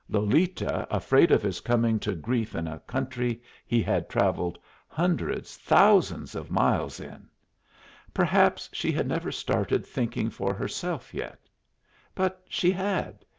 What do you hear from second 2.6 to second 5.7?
a country he had travelled hundreds,